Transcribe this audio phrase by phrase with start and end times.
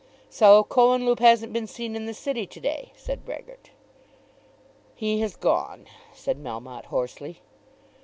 [0.31, 3.69] "So Cohenlupe hasn't been seen in the City to day," said Brehgert.
[4.95, 7.41] "He has gone," said Melmotte hoarsely.